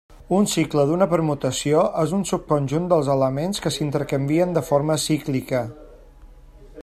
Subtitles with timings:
[0.35, 5.65] Un cicle d'una permutació és un subconjunt dels elements que s'intercanvien de forma cíclica.